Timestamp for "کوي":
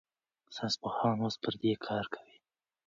2.13-2.37